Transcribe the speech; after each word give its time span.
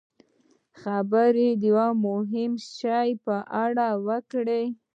خبرې 0.81 1.47
د 1.61 1.61
یوه 1.69 1.87
مهم 2.05 2.51
شي 2.77 3.09
په 3.25 3.35
اړه 3.63 3.87
وکړي. 4.07 4.63